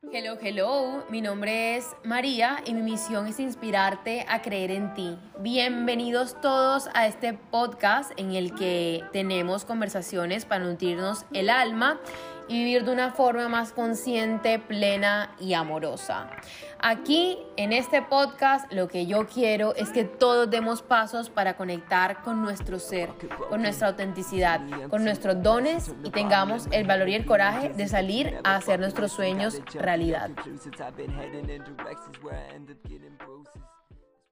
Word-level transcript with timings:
Hello, 0.00 0.38
hello, 0.40 1.04
mi 1.10 1.20
nombre 1.20 1.76
es 1.76 1.84
María 2.04 2.62
y 2.64 2.72
mi 2.72 2.82
misión 2.82 3.26
es 3.26 3.40
inspirarte 3.40 4.24
a 4.28 4.42
creer 4.42 4.70
en 4.70 4.94
ti. 4.94 5.18
Bienvenidos 5.40 6.40
todos 6.40 6.88
a 6.94 7.08
este 7.08 7.34
podcast 7.34 8.12
en 8.16 8.30
el 8.30 8.54
que 8.54 9.02
tenemos 9.12 9.64
conversaciones 9.64 10.44
para 10.44 10.64
nutrirnos 10.64 11.26
el 11.32 11.50
alma 11.50 11.98
vivir 12.48 12.84
de 12.84 12.92
una 12.92 13.12
forma 13.12 13.48
más 13.48 13.72
consciente, 13.72 14.58
plena 14.58 15.34
y 15.38 15.54
amorosa. 15.54 16.30
Aquí, 16.80 17.38
en 17.56 17.72
este 17.72 18.02
podcast, 18.02 18.72
lo 18.72 18.86
que 18.86 19.06
yo 19.06 19.26
quiero 19.26 19.74
es 19.74 19.90
que 19.90 20.04
todos 20.04 20.48
demos 20.48 20.80
pasos 20.82 21.28
para 21.28 21.56
conectar 21.56 22.22
con 22.22 22.40
nuestro 22.40 22.78
ser, 22.78 23.10
con 23.48 23.62
nuestra 23.62 23.88
autenticidad, 23.88 24.60
con 24.88 25.04
nuestros 25.04 25.42
dones 25.42 25.92
y 26.04 26.10
tengamos 26.10 26.68
el 26.70 26.86
valor 26.86 27.08
y 27.08 27.14
el 27.14 27.26
coraje 27.26 27.70
de 27.70 27.88
salir 27.88 28.38
a 28.44 28.56
hacer 28.56 28.78
nuestros 28.78 29.12
sueños 29.12 29.60
realidad. 29.74 30.30